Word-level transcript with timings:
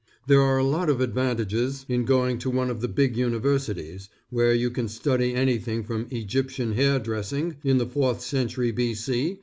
There 0.25 0.41
are 0.41 0.57
a 0.57 0.63
lot 0.63 0.89
of 0.89 0.99
advantages 0.99 1.85
in 1.87 2.05
going 2.05 2.39
to 2.39 2.49
one 2.49 2.71
of 2.71 2.81
the 2.81 2.87
big 2.87 3.15
universities, 3.15 4.09
where 4.31 4.51
you 4.51 4.71
can 4.71 4.87
study 4.87 5.35
anything 5.35 5.83
from 5.83 6.07
Egyptian 6.09 6.73
Hair 6.73 6.97
Dressing 7.01 7.57
in 7.63 7.77
the 7.77 7.85
fourth 7.85 8.21
century 8.21 8.71
B. 8.71 8.95
C. 8.95 9.37